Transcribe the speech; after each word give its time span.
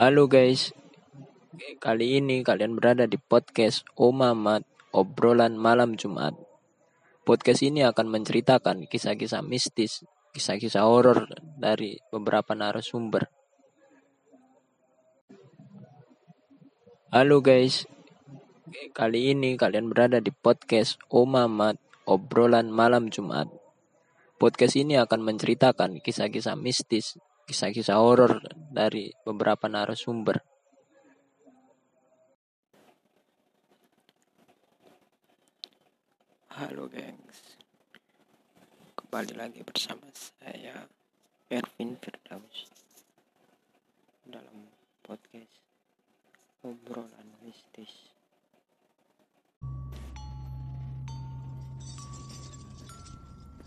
Halo 0.00 0.32
guys, 0.32 0.72
kali 1.76 2.24
ini 2.24 2.40
kalian 2.40 2.72
berada 2.72 3.04
di 3.04 3.20
podcast 3.20 3.84
Omamat 4.00 4.64
Obrolan 4.96 5.60
Malam 5.60 5.92
Jumat. 5.92 6.32
Podcast 7.28 7.60
ini 7.60 7.84
akan 7.84 8.08
menceritakan 8.08 8.88
kisah-kisah 8.88 9.44
mistis, 9.44 10.00
kisah-kisah 10.32 10.88
horor 10.88 11.28
dari 11.60 12.00
beberapa 12.08 12.56
narasumber. 12.56 13.28
Halo 17.12 17.44
guys, 17.44 17.84
kali 18.96 19.36
ini 19.36 19.60
kalian 19.60 19.92
berada 19.92 20.16
di 20.16 20.32
podcast 20.32 20.96
Omamat 21.12 21.76
Obrolan 22.08 22.72
Malam 22.72 23.12
Jumat. 23.12 23.52
Podcast 24.40 24.80
ini 24.80 24.96
akan 24.96 25.20
menceritakan 25.20 26.00
kisah-kisah 26.00 26.56
mistis, 26.56 27.20
kisah-kisah 27.50 27.98
horor 27.98 28.38
dari 28.70 29.10
beberapa 29.26 29.66
narasumber. 29.66 30.38
Halo 36.54 36.86
gengs. 36.86 37.58
Kembali 38.94 39.34
lagi 39.34 39.66
bersama 39.66 40.06
saya 40.14 40.86
Ervin 41.50 41.98
Firdaus 41.98 42.70
Dalam 44.22 44.70
podcast 45.02 45.58
Obrolan 46.62 47.34
Mistis. 47.42 48.14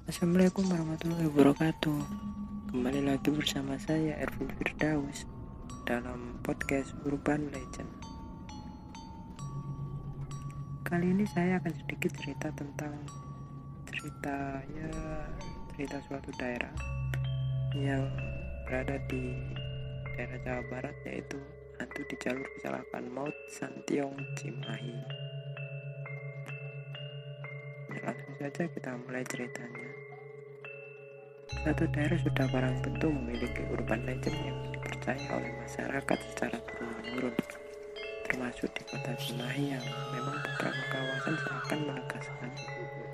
Assalamualaikum 0.08 0.72
warahmatullahi 0.72 1.28
wabarakatuh 1.28 2.53
Kembali 2.74 3.06
lagi 3.06 3.30
bersama 3.30 3.78
saya 3.78 4.18
Ervin 4.18 4.50
Firdaus 4.58 5.30
Dalam 5.86 6.42
podcast 6.42 6.90
Urban 7.06 7.54
Legend 7.54 7.94
Kali 10.82 11.14
ini 11.14 11.22
saya 11.30 11.62
akan 11.62 11.70
sedikit 11.70 12.18
cerita 12.18 12.50
tentang 12.58 12.98
ceritanya 13.86 14.90
cerita 15.70 16.02
suatu 16.10 16.34
daerah 16.42 16.74
yang 17.78 18.10
berada 18.66 18.98
di 19.06 19.22
daerah 20.18 20.42
Jawa 20.42 20.66
Barat 20.74 20.98
yaitu 21.06 21.38
hantu 21.78 22.02
di 22.10 22.16
jalur 22.26 22.48
kecelakaan 22.58 23.06
maut 23.14 23.38
Santiong 23.54 24.18
Cimahi. 24.42 24.98
Ya, 27.94 28.02
langsung 28.02 28.34
saja 28.42 28.66
kita 28.66 28.98
mulai 29.06 29.22
ceritanya. 29.30 30.03
Suatu 31.64 31.88
daerah 31.96 32.20
sudah 32.20 32.44
barang 32.52 32.76
tentu 32.84 33.08
memiliki 33.08 33.64
urban 33.72 34.04
legend 34.04 34.36
yang 34.44 34.60
dipercaya 34.76 35.24
oleh 35.32 35.48
masyarakat 35.64 36.20
secara 36.36 36.60
turun-menurun 36.60 37.32
termasuk 38.28 38.68
di 38.76 38.84
kota 38.84 39.16
Cimahi 39.16 39.72
yang 39.72 39.86
memang 40.12 40.44
beberapa 40.44 40.84
kawasan 40.92 41.36
seakan 41.40 41.80
menegaskan 41.88 42.50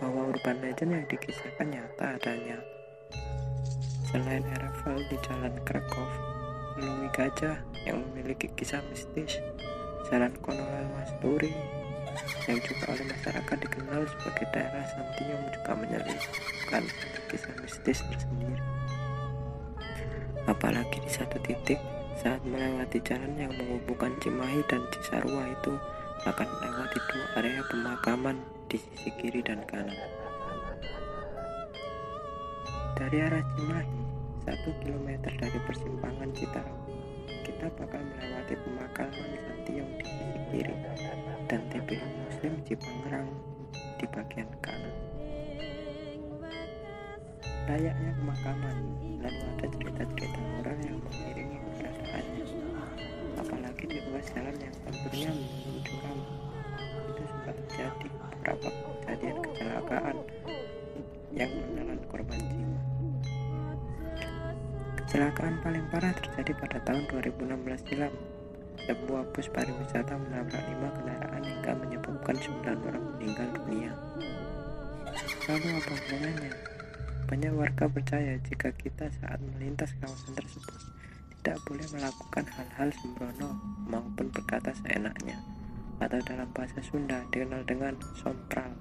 bahwa 0.02 0.34
urban 0.34 0.58
legend 0.66 0.98
yang 0.98 1.06
dikisahkan 1.06 1.68
nyata 1.70 2.06
adanya. 2.18 2.58
Selain 4.10 4.42
Eravel 4.42 4.98
di 5.14 5.18
Jalan 5.22 5.54
Krakow, 5.62 6.10
Lui 6.82 7.06
Gajah 7.14 7.62
yang 7.86 8.02
memiliki 8.10 8.50
kisah 8.58 8.82
mistis, 8.90 9.38
Jalan 10.10 10.34
Konolel 10.42 10.90
Masturi 10.98 11.54
yang 12.50 12.60
juga 12.66 12.86
oleh 12.94 13.06
masyarakat 13.06 13.58
dikenal 13.62 14.02
sebagai 14.10 14.46
daerah 14.50 14.86
Santiong 14.90 15.44
juga 15.54 15.72
menyelipkan 15.78 16.84
kisah 17.30 17.56
mistis 17.62 18.00
tersendiri. 18.02 18.62
Apalagi 20.50 20.98
di 21.06 21.12
satu 21.14 21.38
titik 21.46 21.78
saat 22.20 22.42
melewati 22.44 23.00
jalan 23.06 23.38
yang 23.38 23.54
menghubungkan 23.54 24.12
Cimahi 24.20 24.60
dan 24.68 24.82
Cisarua 24.92 25.46
itu 25.56 25.74
akan 26.28 26.48
melewati 26.60 27.00
dua 27.08 27.26
area 27.40 27.64
pemakaman 27.70 28.36
di 28.68 28.76
sisi 28.76 29.10
kiri 29.22 29.40
dan 29.40 29.64
kanan. 29.70 29.96
Dari 33.00 33.18
arah 33.24 33.46
Cimahi, 33.56 33.98
satu 34.44 34.70
kilometer 34.84 35.32
dari 35.40 35.60
persimpangan 35.64 36.30
Citarum, 36.36 36.82
kita 37.48 37.72
bakal 37.80 38.02
melewati 38.04 38.56
pemakaman 38.68 39.30
Santiong 39.48 39.92
di 39.96 40.04
sisi 40.04 40.40
kiri 40.52 40.76
Muslim 42.70 42.86
Cipangerang 42.86 43.30
di 43.98 44.06
bagian 44.14 44.50
kanan. 44.62 44.94
Layaknya 47.66 48.12
pemakaman, 48.22 48.78
lalu 49.26 49.42
ada 49.42 49.66
cerita-cerita 49.74 50.42
orang 50.62 50.78
yang 50.86 50.98
mengiringi 51.02 51.58
keberadaannya. 51.66 52.46
Apalagi 53.42 53.84
di 53.90 53.98
ruas 54.06 54.28
jalan 54.38 54.54
yang 54.62 54.76
konturnya 54.86 55.32
menuju 55.34 55.94
kamar, 55.98 56.30
itu 57.10 57.24
sempat 57.26 57.56
terjadi 57.58 58.08
beberapa 58.38 58.68
kejadian 58.70 59.38
kecelakaan 59.50 60.18
yang 61.34 61.52
menelan 61.74 62.02
korban 62.06 62.42
jiwa. 62.54 62.82
Kecelakaan 64.94 65.56
paling 65.66 65.86
parah 65.90 66.14
terjadi 66.14 66.54
pada 66.54 66.78
tahun 66.86 67.10
2016 67.18 67.90
silam. 67.90 68.14
Sebuah 68.90 69.22
bus 69.38 69.46
pariwisata 69.54 70.18
menabrak 70.18 70.66
lima 70.66 70.90
kendaraan 70.98 71.46
hingga 71.46 71.78
menyebabkan 71.78 72.34
9 72.42 72.90
orang 72.90 73.04
meninggal 73.14 73.46
dunia. 73.62 73.94
Lalu 75.46 75.78
apa 75.78 75.92
hubungannya? 75.94 76.52
Banyak 77.30 77.54
warga 77.54 77.86
percaya 77.86 78.42
jika 78.42 78.74
kita 78.74 79.14
saat 79.22 79.38
melintas 79.46 79.94
kawasan 80.02 80.34
tersebut 80.34 80.82
tidak 81.38 81.62
boleh 81.70 81.86
melakukan 81.94 82.50
hal-hal 82.50 82.90
sembrono 82.98 83.62
maupun 83.86 84.34
berkata 84.34 84.74
seenaknya 84.82 85.38
atau 86.02 86.18
dalam 86.26 86.50
bahasa 86.50 86.82
Sunda 86.82 87.22
dikenal 87.30 87.62
dengan 87.70 87.94
sompral. 88.18 88.74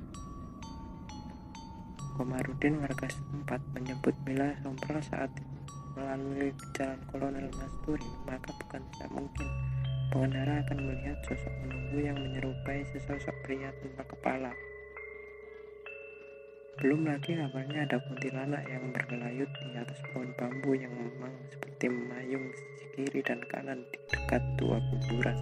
Komarudin 2.17 2.81
warga 2.81 3.13
setempat 3.13 3.61
menyebut 3.77 4.17
bila 4.25 4.57
sompral 4.65 5.05
saat 5.05 5.29
melalui 5.93 6.57
jalan 6.73 6.97
Kolonel 7.13 7.53
Masturi 7.61 8.09
maka 8.25 8.57
bukan 8.57 8.81
tidak 8.97 9.11
mungkin 9.13 9.49
pengendara 10.09 10.65
akan 10.65 10.79
melihat 10.89 11.19
sosok 11.29 11.53
menunggu 11.65 11.99
yang 12.01 12.17
menyerupai 12.17 12.81
sesosok 12.93 13.37
pria 13.45 13.69
tanpa 13.85 14.05
kepala. 14.09 14.53
Belum 16.79 17.05
lagi 17.05 17.35
kabarnya 17.35 17.91
ada 17.91 17.99
kuntilanak 18.07 18.63
yang 18.71 18.95
bergelayut 18.95 19.51
di 19.51 19.69
atas 19.75 19.99
pohon 20.15 20.31
bambu 20.39 20.79
yang 20.79 20.95
memang 20.95 21.35
seperti 21.51 21.91
memayung 21.91 22.55
sisi 22.55 22.85
kiri 22.95 23.21
dan 23.21 23.43
kanan 23.51 23.83
di 23.91 23.99
dekat 24.07 24.43
dua 24.57 24.79
kuburan. 24.79 25.39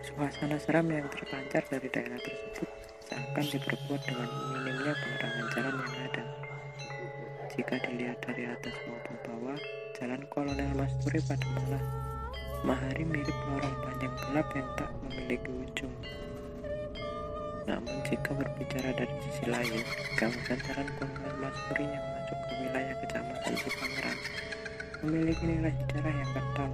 Suasana 0.00 0.56
seram 0.56 0.88
yang 0.88 1.06
terpancar 1.12 1.62
dari 1.68 1.88
daerah 1.92 2.16
tersebut 2.16 2.68
seakan 3.04 3.46
diperkuat 3.46 4.02
dengan 4.08 4.28
minimnya 4.56 4.92
penerangan 4.96 5.46
jalan 5.52 5.76
yang 5.76 5.96
ada. 6.08 6.24
Jika 7.52 7.74
dilihat 7.84 8.18
dari 8.24 8.48
atas 8.48 8.74
maupun 8.88 9.16
bawah, 9.26 9.58
jalan 10.00 10.24
Kolonel 10.32 10.72
Masturi 10.80 11.20
pada 11.28 11.44
malah 11.52 11.84
Mahari 12.64 13.04
mirip 13.04 13.36
lorong 13.52 13.76
panjang 13.84 14.14
gelap 14.16 14.48
yang 14.56 14.68
tak 14.76 14.88
memiliki 15.04 15.48
ujung. 15.48 15.92
Namun 17.68 18.00
jika 18.08 18.32
berbicara 18.32 18.96
dari 18.96 19.12
sisi 19.28 19.44
lain, 19.48 19.80
kawasan 20.16 20.56
jalan 20.64 20.88
Kolonel 20.96 21.36
Masturi 21.36 21.84
yang 21.84 22.04
masuk 22.16 22.38
ke 22.40 22.52
wilayah 22.64 22.96
kecamatan 23.04 23.52
Cipangerang 23.60 24.20
memiliki 25.04 25.44
nilai 25.44 25.72
sejarah 25.84 26.14
yang 26.16 26.30
kental. 26.32 26.70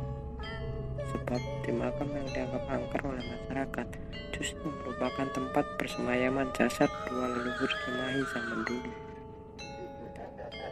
Sebab 1.10 1.42
di 1.66 1.70
makam 1.74 2.08
yang 2.14 2.28
dianggap 2.30 2.64
angker 2.70 3.02
oleh 3.10 3.24
masyarakat 3.26 3.86
justru 4.34 4.66
merupakan 4.70 5.26
tempat 5.34 5.64
persemayaman 5.82 6.46
jasad 6.54 6.90
dua 7.10 7.26
leluhur 7.26 7.70
Cimahi 7.82 8.22
zaman 8.30 8.60
dulu. 8.62 8.90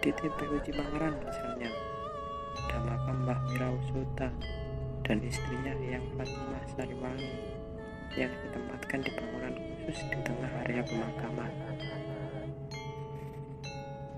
Di 0.03 0.10
TPU 0.14 0.59
Cipangerang 0.62 1.19
misalnya, 1.22 1.94
ada 2.75 2.91
makam 2.91 3.23
Mbah 3.23 3.38
Wirausuta 3.55 4.29
dan 5.06 5.19
istrinya 5.23 5.71
yang 5.79 6.03
Fatimah 6.19 6.65
Sariwangi 6.75 7.31
yang 8.19 8.35
ditempatkan 8.35 8.99
di 8.99 9.11
bangunan 9.15 9.55
khusus 9.87 10.03
di 10.11 10.19
tengah 10.26 10.50
area 10.67 10.82
pemakaman. 10.82 11.53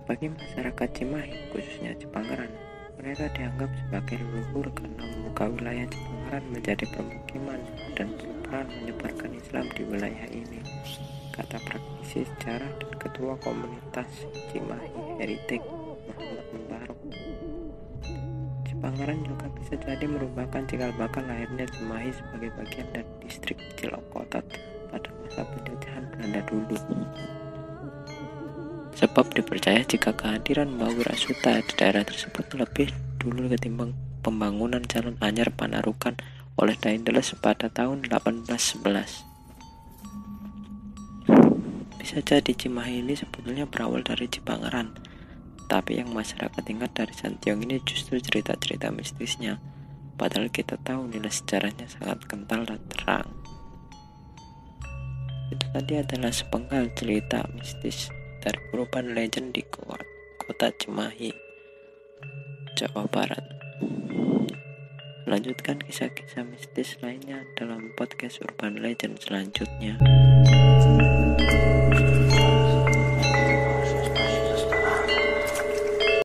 Bagi 0.08 0.32
masyarakat 0.32 0.88
Cimahi, 0.88 1.52
khususnya 1.52 1.92
Cipangeran, 2.00 2.48
mereka 2.96 3.28
dianggap 3.36 3.68
sebagai 3.76 4.24
leluhur 4.24 4.72
karena 4.72 5.04
membuka 5.04 5.44
wilayah 5.52 5.86
Cipangeran 5.92 6.44
menjadi 6.48 6.84
permukiman 6.96 7.60
dan 7.92 8.08
berperan 8.16 8.66
menyebarkan 8.72 9.30
Islam 9.36 9.68
di 9.76 9.82
wilayah 9.84 10.26
ini. 10.32 10.64
Kata 11.36 11.60
praktisi 11.60 12.24
sejarah 12.24 12.72
dan 12.80 12.92
ketua 12.96 13.36
komunitas 13.44 14.08
Cimahi 14.48 15.20
Heritage 15.20 15.68
Muhammad 16.08 16.46
Cipangeran 18.96 19.28
juga 19.28 19.46
bisa 19.60 19.76
jadi 19.76 20.08
merupakan 20.08 20.62
cikal 20.64 20.88
bakal 20.96 21.20
lahirnya 21.28 21.68
Cimahi 21.68 22.16
sebagai 22.16 22.48
bagian 22.56 22.88
dari 22.96 23.12
distrik 23.20 23.60
Cilokotot 23.76 24.40
pada 24.88 25.12
masa 25.20 25.44
penjajahan 25.52 26.08
Belanda 26.16 26.40
dulu. 26.48 26.80
Sebab 28.96 29.36
dipercaya 29.36 29.84
jika 29.84 30.16
kehadiran 30.16 30.80
Mbak 30.80 30.96
Wirasuta 30.96 31.60
di 31.60 31.72
daerah 31.76 32.08
tersebut 32.08 32.48
lebih 32.56 32.88
dulu 33.20 33.52
ketimbang 33.52 33.92
pembangunan 34.24 34.80
Jalan 34.88 35.20
Anyar 35.20 35.52
Panarukan 35.52 36.16
oleh 36.56 36.72
Daindeles 36.80 37.36
pada 37.36 37.68
tahun 37.68 38.08
1811. 38.08 38.80
Bisa 42.00 42.24
jadi 42.24 42.52
Cimahi 42.56 43.04
ini 43.04 43.12
sebetulnya 43.12 43.68
berawal 43.68 44.00
dari 44.00 44.24
Cipangeran, 44.24 44.96
tapi 45.66 45.98
yang 45.98 46.14
masyarakat 46.14 46.62
ingat 46.70 46.94
dari 46.94 47.14
Santiong 47.14 47.66
ini 47.66 47.82
justru 47.82 48.22
cerita-cerita 48.22 48.94
mistisnya, 48.94 49.58
padahal 50.14 50.50
kita 50.50 50.78
tahu 50.78 51.10
nilai 51.10 51.30
sejarahnya 51.30 51.90
sangat 51.90 52.22
kental 52.26 52.62
dan 52.66 52.80
terang. 52.86 53.28
Itu 55.50 55.66
tadi 55.70 55.98
adalah 55.98 56.30
sepenggal 56.34 56.90
cerita 56.94 57.46
mistis 57.54 58.10
dari 58.42 58.58
urban 58.74 59.14
legend 59.14 59.54
di 59.54 59.62
kota 59.66 60.70
Cimahi, 60.74 61.30
Jawa 62.78 63.06
Barat. 63.10 63.42
Lanjutkan 65.26 65.82
kisah-kisah 65.82 66.46
mistis 66.46 66.94
lainnya 67.02 67.42
dalam 67.58 67.90
podcast 67.98 68.38
Urban 68.46 68.78
Legend 68.78 69.18
selanjutnya. 69.18 69.98